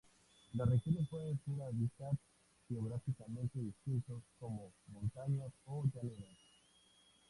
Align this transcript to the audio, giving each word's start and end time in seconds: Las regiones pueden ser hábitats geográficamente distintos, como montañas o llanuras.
Las 0.55 0.67
regiones 0.67 1.07
pueden 1.09 1.39
ser 1.45 1.61
hábitats 1.61 2.17
geográficamente 2.67 3.59
distintos, 3.59 4.23
como 4.39 4.73
montañas 4.87 5.51
o 5.65 5.85
llanuras. 5.93 6.39